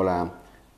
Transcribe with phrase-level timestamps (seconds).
[0.00, 0.32] Hola,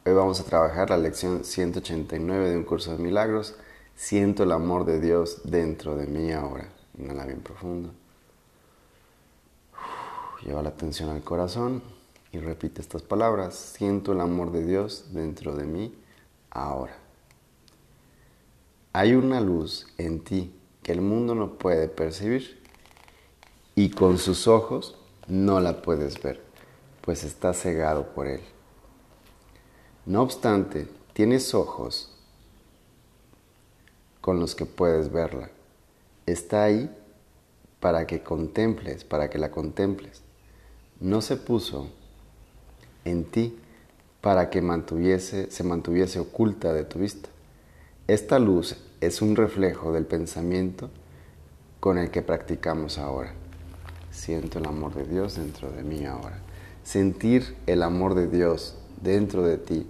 [0.06, 3.54] hoy vamos a trabajar la lección 189 de un curso de milagros.
[3.94, 6.70] Siento el amor de Dios dentro de mí ahora.
[6.96, 7.90] Inhala bien profundo.
[10.42, 11.82] Lleva la atención al corazón
[12.32, 13.56] y repite estas palabras.
[13.56, 15.94] Siento el amor de Dios dentro de mí
[16.48, 16.96] ahora.
[18.94, 22.58] Hay una luz en ti que el mundo no puede percibir
[23.74, 24.96] y con sus ojos
[25.28, 26.42] no la puedes ver,
[27.02, 28.40] pues está cegado por él.
[30.06, 32.10] No obstante, tienes ojos
[34.20, 35.50] con los que puedes verla.
[36.26, 36.90] Está ahí
[37.80, 40.22] para que contemples, para que la contemples.
[41.00, 41.88] No se puso
[43.04, 43.58] en ti
[44.20, 47.28] para que mantuviese, se mantuviese oculta de tu vista.
[48.06, 50.90] Esta luz es un reflejo del pensamiento
[51.78, 53.32] con el que practicamos ahora.
[54.10, 56.38] Siento el amor de Dios dentro de mí ahora.
[56.82, 59.86] Sentir el amor de Dios dentro de ti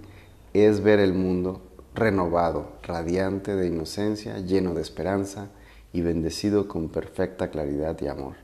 [0.53, 1.61] es ver el mundo
[1.93, 5.49] renovado, radiante de inocencia, lleno de esperanza
[5.93, 8.35] y bendecido con perfecta claridad y amor.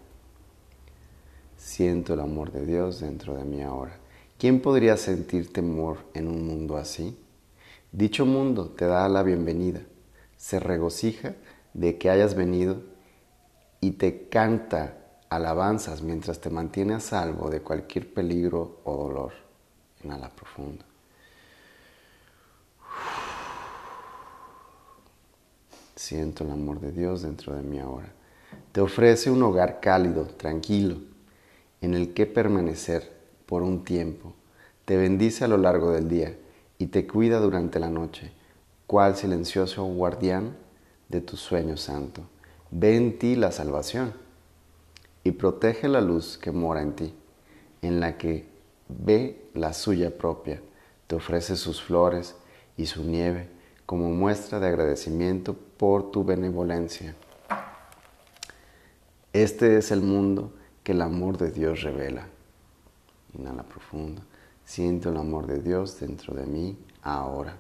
[1.58, 3.98] Siento el amor de Dios dentro de mí ahora.
[4.38, 7.18] ¿Quién podría sentir temor en un mundo así?
[7.92, 9.82] Dicho mundo te da la bienvenida,
[10.36, 11.36] se regocija
[11.74, 12.84] de que hayas venido
[13.82, 14.98] y te canta
[15.30, 19.47] alabanzas mientras te mantiene a salvo de cualquier peligro o dolor.
[20.04, 20.84] Inhala profundo.
[25.96, 28.12] Siento el amor de Dios dentro de mí ahora.
[28.72, 30.98] Te ofrece un hogar cálido, tranquilo,
[31.82, 33.12] en el que permanecer
[33.46, 34.34] por un tiempo.
[34.86, 36.38] Te bendice a lo largo del día
[36.78, 38.32] y te cuida durante la noche,
[38.86, 40.56] cual silencioso guardián
[41.10, 42.22] de tu sueño santo.
[42.70, 44.14] Ve en ti la salvación
[45.24, 47.14] y protege la luz que mora en ti,
[47.82, 48.46] en la que
[48.90, 50.62] ve la suya propia.
[51.08, 52.36] Te ofrece sus flores
[52.76, 53.50] y su nieve
[53.86, 57.16] como muestra de agradecimiento por tu benevolencia.
[59.34, 60.52] Este es el mundo
[60.84, 62.28] que el amor de Dios revela.
[63.38, 64.22] Inhala profundo.
[64.66, 67.56] Siento el amor de Dios dentro de mí ahora.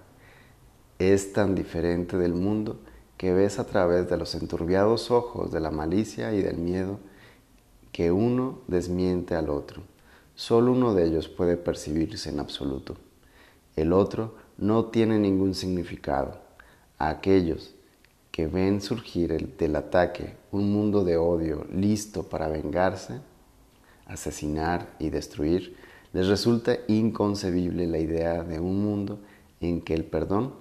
[0.99, 2.79] Es tan diferente del mundo
[3.17, 6.99] que ves a través de los enturbiados ojos de la malicia y del miedo
[7.91, 9.81] que uno desmiente al otro.
[10.37, 12.95] Solo uno de ellos puede percibirse en absoluto.
[13.75, 16.37] El otro no tiene ningún significado.
[16.99, 17.73] A aquellos
[18.31, 23.19] que ven surgir el, del ataque un mundo de odio listo para vengarse,
[24.05, 25.75] asesinar y destruir,
[26.13, 29.17] les resulta inconcebible la idea de un mundo
[29.59, 30.53] en que el perdón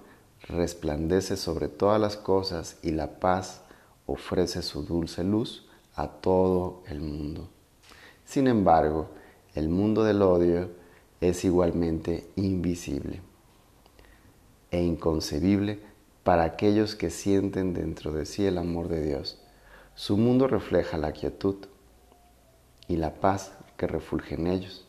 [0.47, 3.61] resplandece sobre todas las cosas y la paz
[4.07, 7.47] ofrece su dulce luz a todo el mundo.
[8.25, 9.11] Sin embargo,
[9.57, 10.69] el mundo del odio
[11.19, 13.21] es igualmente invisible
[14.69, 15.79] e inconcebible
[16.23, 19.41] para aquellos que sienten dentro de sí el amor de Dios.
[19.95, 21.55] Su mundo refleja la quietud
[22.87, 24.85] y la paz que refulge en ellos,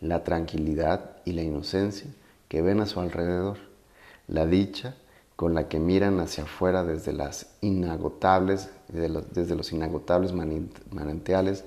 [0.00, 2.10] la tranquilidad y la inocencia
[2.48, 3.58] que ven a su alrededor,
[4.26, 4.96] la dicha
[5.36, 11.64] con la que miran hacia afuera desde, las inagotables, desde los inagotables manantiales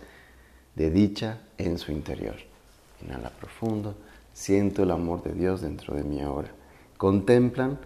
[0.76, 2.36] de dicha en su interior.
[3.02, 3.96] Inhala profundo,
[4.34, 6.50] siento el amor de Dios dentro de mí ahora
[7.04, 7.80] contemplan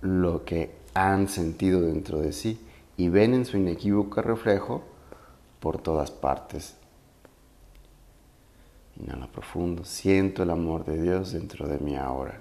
[0.00, 2.60] lo que han sentido dentro de sí
[2.96, 4.84] y ven en su inequívoco reflejo
[5.58, 6.76] por todas partes.
[9.00, 12.40] Inhala profundo, siento el amor de Dios dentro de mí ahora.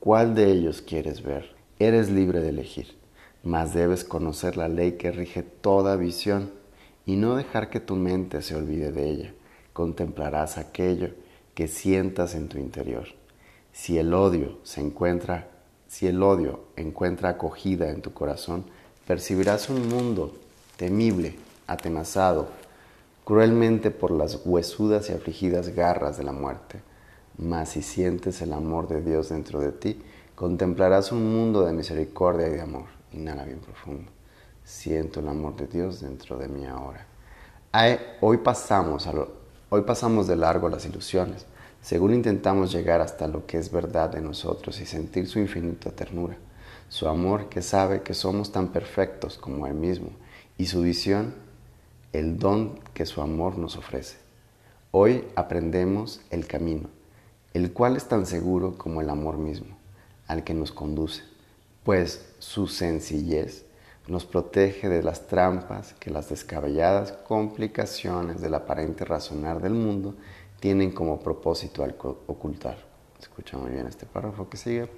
[0.00, 1.54] ¿Cuál de ellos quieres ver?
[1.78, 2.96] Eres libre de elegir,
[3.42, 6.50] mas debes conocer la ley que rige toda visión
[7.08, 9.34] y no dejar que tu mente se olvide de ella.
[9.72, 11.08] Contemplarás aquello
[11.54, 13.06] que sientas en tu interior.
[13.72, 15.48] Si el odio se encuentra,
[15.86, 18.66] si el odio encuentra acogida en tu corazón,
[19.06, 20.36] percibirás un mundo
[20.76, 21.36] temible,
[21.66, 22.50] atenazado,
[23.24, 26.82] cruelmente por las huesudas y afligidas garras de la muerte.
[27.38, 29.98] Mas si sientes el amor de Dios dentro de ti,
[30.34, 32.84] contemplarás un mundo de misericordia y de amor.
[33.14, 34.17] Inhala bien profundo.
[34.68, 37.06] Siento el amor de Dios dentro de mí ahora.
[38.20, 39.08] Hoy pasamos,
[39.70, 41.46] hoy pasamos de largo las ilusiones
[41.80, 46.36] según intentamos llegar hasta lo que es verdad de nosotros y sentir su infinita ternura,
[46.90, 50.10] su amor que sabe que somos tan perfectos como Él mismo
[50.58, 51.34] y su visión,
[52.12, 54.18] el don que su amor nos ofrece.
[54.90, 56.90] Hoy aprendemos el camino,
[57.54, 59.78] el cual es tan seguro como el amor mismo,
[60.26, 61.22] al que nos conduce,
[61.84, 63.64] pues su sencillez
[64.08, 70.14] nos protege de las trampas que las descabelladas complicaciones del aparente razonar del mundo
[70.60, 71.86] tienen como propósito
[72.26, 72.78] ocultar.
[73.20, 74.88] Escucha muy bien este párrafo que sigue.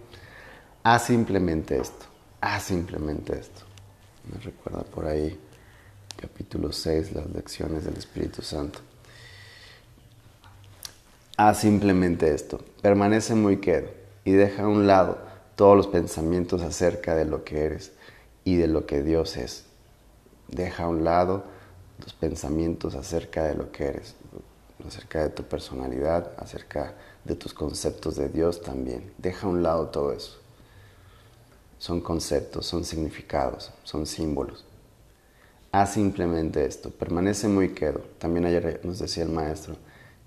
[0.85, 2.07] Haz simplemente esto.
[2.41, 3.63] Haz simplemente esto.
[4.33, 5.39] Me recuerda por ahí
[6.17, 8.79] capítulo 6, las lecciones del Espíritu Santo.
[11.37, 12.61] Haz simplemente esto.
[12.81, 13.89] Permanece muy quedo
[14.25, 15.19] y deja a un lado
[15.57, 17.93] todos los pensamientos acerca de lo que eres
[18.45, 19.65] y de lo que Dios es.
[20.49, 21.45] Deja a un lado
[21.99, 24.15] los pensamientos acerca de lo que eres,
[24.87, 26.95] acerca de tu personalidad, acerca
[27.25, 29.13] de tus conceptos de Dios también.
[29.19, 30.39] Deja a un lado todo eso.
[31.79, 34.65] Son conceptos, son significados, son símbolos.
[35.73, 38.01] Haz simplemente esto, permanece muy quedo.
[38.19, 39.77] También ayer nos decía el maestro,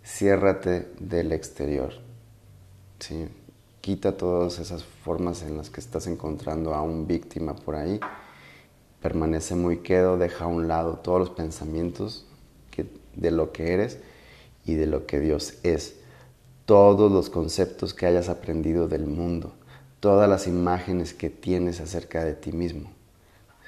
[0.03, 1.93] ciérrate del exterior.
[2.99, 3.27] ¿sí?
[3.83, 7.99] Quita todas esas formas en las que estás encontrando a un víctima por ahí.
[9.01, 12.25] Permanece muy quedo, deja a un lado todos los pensamientos
[13.13, 13.99] de lo que eres
[14.63, 15.95] y de lo que Dios es.
[16.63, 19.51] Todos los conceptos que hayas aprendido del mundo,
[19.99, 22.89] todas las imágenes que tienes acerca de ti mismo.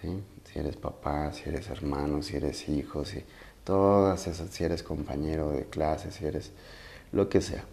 [0.01, 3.21] Si eres papá, si eres hermano, si eres hijo, si,
[3.65, 6.51] todas esas, si eres compañero de clase, si eres
[7.11, 7.65] lo que sea.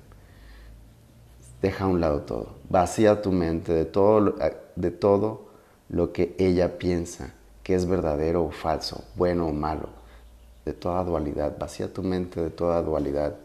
[1.62, 2.56] Deja a un lado todo.
[2.68, 4.34] Vacía tu mente de todo,
[4.74, 5.46] de todo
[5.88, 9.88] lo que ella piensa que es verdadero o falso, bueno o malo,
[10.64, 11.56] de toda dualidad.
[11.56, 13.36] Vacía tu mente de toda dualidad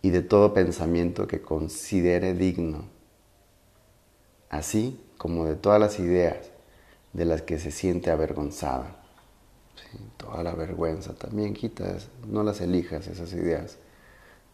[0.00, 2.84] y de todo pensamiento que considere digno,
[4.48, 6.50] así como de todas las ideas
[7.12, 9.02] de las que se siente avergonzada.
[10.16, 13.78] toda la vergüenza también quitas, no las elijas esas ideas.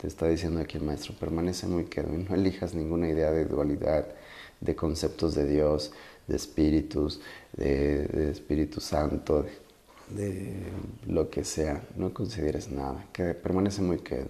[0.03, 3.45] Te está diciendo aquí el maestro, permanece muy quedo y no elijas ninguna idea de
[3.45, 4.05] dualidad,
[4.61, 5.93] de conceptos de Dios,
[6.27, 7.21] de espíritus,
[7.53, 9.47] de, Espíritu Santo,
[10.09, 10.57] de,
[11.07, 11.85] lo que sea.
[11.95, 14.27] No consideres nada, que permanece muy quedo.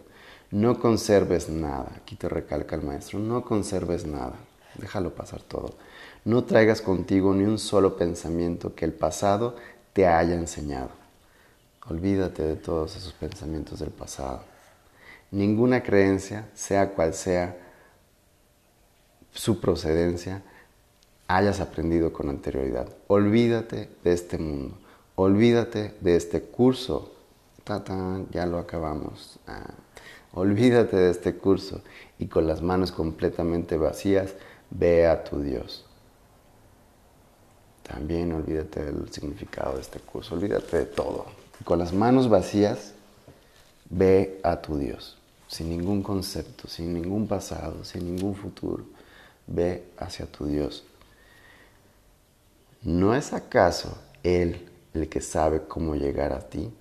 [0.50, 4.34] No conserves nada, aquí te recalca el maestro, no conserves nada,
[4.76, 5.74] déjalo pasar todo.
[6.26, 9.56] No traigas contigo ni un solo pensamiento que el pasado
[9.94, 10.90] te haya enseñado.
[11.88, 14.51] Olvídate de todos esos pensamientos del pasado.
[15.32, 17.56] Ninguna creencia, sea cual sea
[19.32, 20.42] su procedencia,
[21.26, 22.88] hayas aprendido con anterioridad.
[23.08, 24.78] Olvídate de este mundo.
[25.16, 27.12] Olvídate de este curso.
[28.30, 29.38] ya lo acabamos.
[29.46, 29.74] Ah.
[30.34, 31.82] Olvídate de este curso
[32.18, 34.34] y con las manos completamente vacías,
[34.70, 35.84] ve a tu Dios.
[37.82, 41.26] También olvídate del significado de este curso, olvídate de todo.
[41.64, 42.94] con las manos vacías,
[43.90, 45.18] ve a tu Dios,
[45.52, 48.84] sin ningún concepto, sin ningún pasado, sin ningún futuro.
[49.46, 50.82] Ve hacia tu Dios.
[52.80, 56.72] ¿No es acaso Él el que sabe cómo llegar a ti?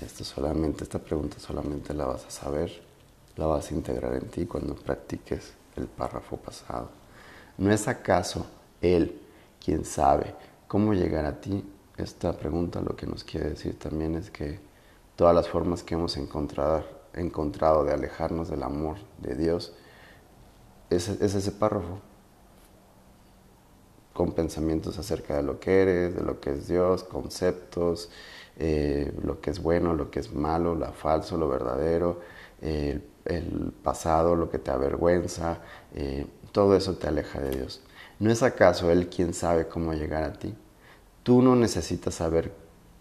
[0.00, 2.70] Esto solamente, esta pregunta solamente la vas a saber,
[3.34, 6.90] la vas a integrar en ti cuando practiques el párrafo pasado.
[7.58, 8.46] ¿No es acaso
[8.80, 9.20] Él
[9.64, 10.32] quien sabe
[10.68, 11.64] cómo llegar a ti?
[11.96, 14.65] Esta pregunta lo que nos quiere decir también es que
[15.16, 16.84] todas las formas que hemos encontrado,
[17.84, 19.72] de alejarnos del amor de Dios
[20.90, 22.00] es, ese párrafo
[24.12, 28.10] con pensamientos acerca de lo que eres, de lo que es Dios, conceptos,
[28.58, 32.20] eh, lo que es bueno, lo que es malo, lo falso, lo verdadero,
[32.60, 35.58] el pasado, lo que te avergüenza,
[35.94, 37.82] eh, todo eso te aleja de Dios.
[38.18, 40.54] ¿No es acaso Él quien sabe cómo llegar a ti?
[41.22, 42.52] Tú no necesitas saber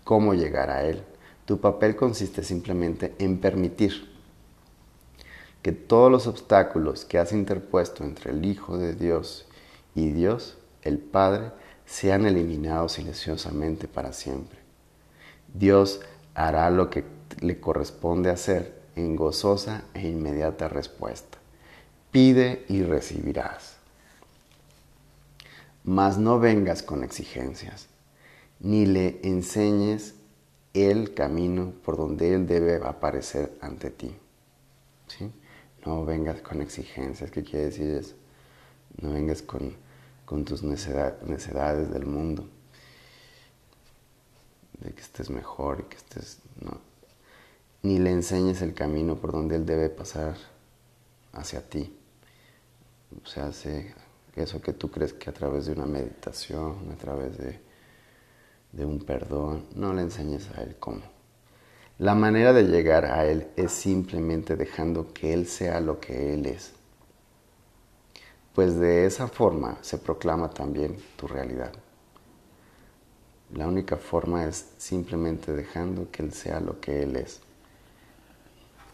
[0.03, 1.03] cómo llegar a Él.
[1.45, 4.09] Tu papel consiste simplemente en permitir
[5.61, 9.45] que todos los obstáculos que has interpuesto entre el Hijo de Dios
[9.93, 11.51] y Dios, el Padre,
[11.85, 14.59] sean eliminados silenciosamente para siempre.
[15.53, 16.01] Dios
[16.33, 17.03] hará lo que
[17.39, 21.37] le corresponde hacer en gozosa e inmediata respuesta.
[22.11, 23.75] Pide y recibirás.
[25.83, 27.87] Mas no vengas con exigencias,
[28.59, 30.14] ni le enseñes
[30.75, 34.15] el camino por donde Él debe aparecer ante ti.
[35.08, 35.32] ¿Sí?
[35.86, 37.32] No vengas con exigencias.
[37.32, 38.15] ¿Qué quiere decir eso?
[39.01, 39.74] No vengas con,
[40.25, 42.48] con tus necedades del mundo
[44.79, 46.79] de que estés mejor y que estés, no,
[47.84, 50.36] ni le enseñes el camino por donde él debe pasar
[51.34, 51.96] hacia ti.
[53.24, 53.94] O sea, hace
[54.36, 57.60] eso que tú crees que a través de una meditación, a través de,
[58.75, 61.15] de un perdón, no le enseñes a él cómo.
[61.98, 66.46] La manera de llegar a Él es simplemente dejando que Él sea lo que Él
[66.46, 66.74] es.
[68.53, 71.72] Pues de esa forma se proclama también tu realidad.
[73.53, 77.39] La única forma es simplemente dejando que Él sea lo que Él es.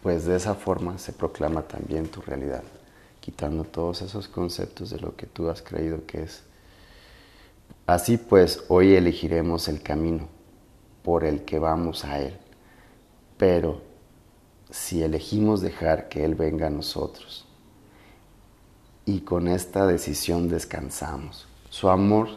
[0.03, 2.63] pues de esa forma se proclama también tu realidad,
[3.19, 6.43] quitando todos esos conceptos de lo que tú has creído que es.
[7.91, 10.29] Así pues, hoy elegiremos el camino
[11.03, 12.37] por el que vamos a Él,
[13.37, 13.81] pero
[14.69, 17.45] si elegimos dejar que Él venga a nosotros,
[19.03, 22.29] y con esta decisión descansamos, su amor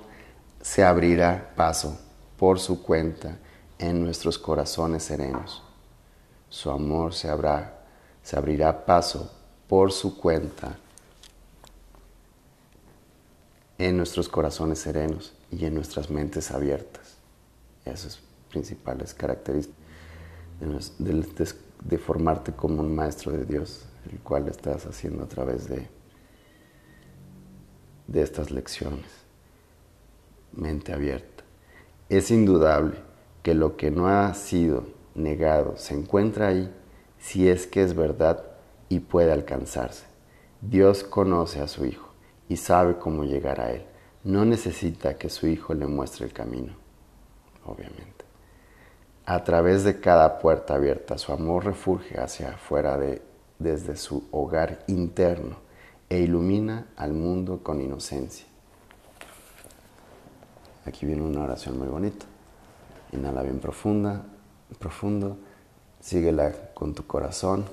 [0.60, 2.00] se abrirá paso
[2.36, 3.38] por su cuenta
[3.78, 5.62] en nuestros corazones serenos.
[6.48, 7.28] Su amor se,
[8.24, 9.32] se abrirá paso
[9.68, 10.76] por su cuenta
[13.78, 17.16] en nuestros corazones serenos y en nuestras mentes abiertas.
[17.84, 18.20] Esas
[18.50, 19.78] principales características
[20.98, 25.88] de, de formarte como un maestro de Dios, el cual estás haciendo a través de,
[28.06, 29.24] de estas lecciones
[30.52, 31.44] mente abierta.
[32.08, 32.96] Es indudable
[33.42, 36.72] que lo que no ha sido negado se encuentra ahí
[37.18, 38.44] si es que es verdad
[38.88, 40.04] y puede alcanzarse.
[40.60, 42.08] Dios conoce a su Hijo
[42.48, 43.84] y sabe cómo llegar a Él.
[44.24, 46.72] No necesita que su Hijo le muestre el camino,
[47.66, 48.24] obviamente.
[49.26, 53.22] A través de cada puerta abierta, su amor refugio hacia afuera de,
[53.58, 55.56] desde su hogar interno
[56.08, 58.46] e ilumina al mundo con inocencia.
[60.86, 62.26] Aquí viene una oración muy bonita.
[63.12, 64.22] Inhala bien profunda,
[64.78, 65.36] profundo.
[66.00, 67.64] Síguela con tu corazón.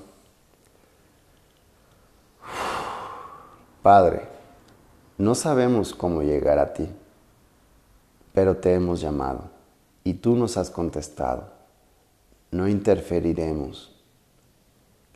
[3.82, 4.31] Padre,
[5.18, 6.88] no sabemos cómo llegar a ti,
[8.32, 9.50] pero te hemos llamado
[10.04, 11.50] y tú nos has contestado.
[12.50, 13.94] No interferiremos.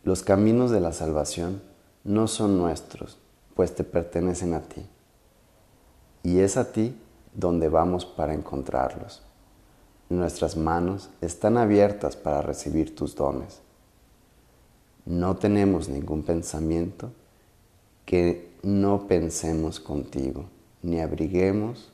[0.05, 1.63] Los caminos de la salvación
[2.05, 3.19] no son nuestros,
[3.55, 4.87] pues te pertenecen a ti.
[6.23, 6.97] Y es a ti
[7.35, 9.23] donde vamos para encontrarlos.
[10.09, 13.61] Nuestras manos están abiertas para recibir tus dones.
[15.05, 17.11] No tenemos ningún pensamiento
[18.05, 20.47] que no pensemos contigo,
[20.83, 21.93] ni abriguemos,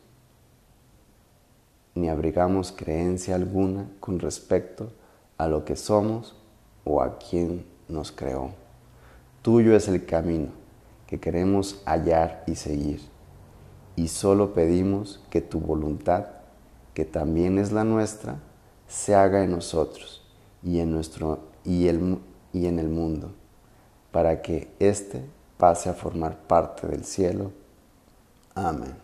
[1.94, 4.90] ni abrigamos creencia alguna con respecto
[5.36, 6.34] a lo que somos
[6.84, 8.52] o a quien nos creó.
[9.42, 10.48] Tuyo es el camino
[11.06, 13.02] que queremos hallar y seguir
[13.94, 16.24] y solo pedimos que tu voluntad,
[16.94, 18.36] que también es la nuestra,
[18.88, 20.26] se haga en nosotros
[20.62, 22.16] y en, nuestro, y, el,
[22.54, 23.30] y en el mundo,
[24.10, 25.22] para que éste
[25.56, 27.52] pase a formar parte del cielo.
[28.54, 28.94] Amén.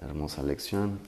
[0.00, 0.98] Hermosa lección.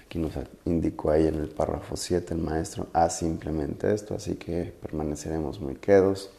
[0.00, 0.32] Aquí nos
[0.64, 5.76] indicó ahí en el párrafo 7 el maestro, haz simplemente esto, así que permaneceremos muy
[5.76, 6.30] quedos,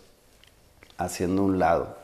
[0.98, 2.04] haciendo un lado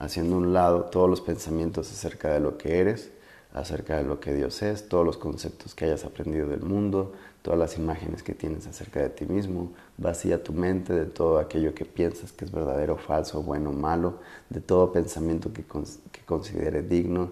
[0.00, 3.10] haciendo un lado todos los pensamientos acerca de lo que eres,
[3.52, 7.58] acerca de lo que Dios es, todos los conceptos que hayas aprendido del mundo, todas
[7.58, 11.84] las imágenes que tienes acerca de ti mismo, vacía tu mente de todo aquello que
[11.84, 17.30] piensas que es verdadero, falso, bueno, malo, de todo pensamiento que, que considere digno,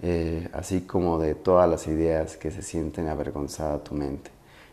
[0.00, 4.30] eh, así como de todas las ideas que se sienten avergonzada tu mente.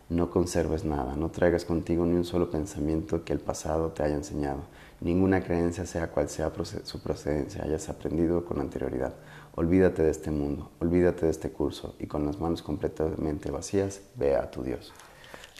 [0.08, 4.14] No conserves nada, no traigas contigo ni un solo pensamiento que el pasado te haya
[4.14, 4.60] enseñado
[5.00, 6.52] ninguna creencia, sea cual sea
[6.84, 9.14] su procedencia, hayas aprendido con anterioridad.
[9.56, 14.36] Olvídate de este mundo, olvídate de este curso y con las manos completamente vacías, ve
[14.36, 14.92] a tu Dios.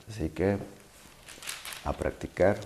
[0.08, 0.58] Así que
[1.84, 2.58] a practicar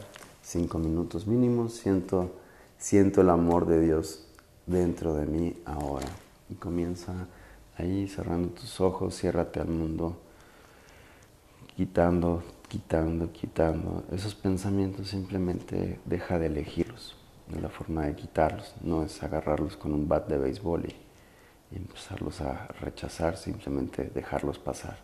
[0.42, 2.32] cinco minutos mínimos, siento,
[2.76, 4.26] siento el amor de Dios
[4.66, 6.08] dentro de mí ahora.
[6.48, 7.28] Y comienza
[7.78, 10.16] ahí cerrando tus ojos, ciérrate al mundo,
[11.76, 14.04] quitando quitando, quitando.
[14.12, 17.16] Esos pensamientos simplemente deja de elegirlos.
[17.60, 20.94] La forma de quitarlos no es agarrarlos con un bat de béisbol y,
[21.72, 24.98] empezarlos a rechazar, simplemente dejarlos pasar.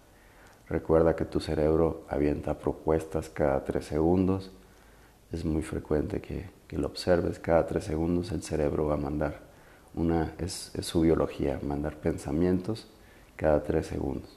[0.69, 4.51] Recuerda que tu cerebro avienta propuestas cada tres segundos.
[5.33, 7.39] Es muy frecuente que, lo observes.
[7.39, 9.41] Cada tres segundos el cerebro va a mandar
[9.95, 12.89] una, es su biología, mandar pensamientos
[13.37, 14.37] cada tres segundos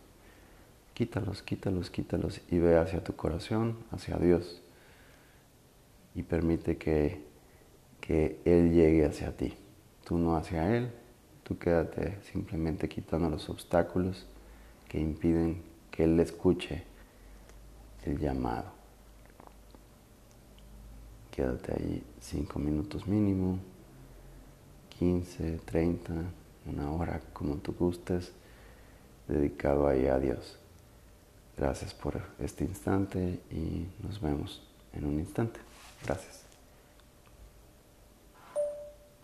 [1.00, 4.62] quítalos, quítalos, quítalos y ve hacia tu corazón, hacia Dios
[6.14, 7.24] y permite que,
[8.02, 9.54] que Él llegue hacia ti.
[10.04, 10.92] Tú no hacia Él,
[11.50, 14.28] tú quédate simplemente quitando los obstáculos
[14.88, 16.84] que impiden que Él escuche
[18.06, 18.72] el llamado.
[21.32, 23.58] Quédate ahí cinco minutos mínimo,
[25.00, 26.14] 15, 30,
[26.68, 28.32] una hora, como tú gustes,
[29.28, 30.60] dedicado ahí a Dios.
[31.58, 34.62] Gracias por este instante y nos vemos
[34.94, 35.60] en un instante.
[36.06, 36.49] Gracias.